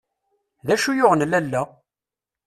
D 0.65 0.67
acu 0.73 0.91
yuɣen 0.93 1.27
lalla? 1.31 1.61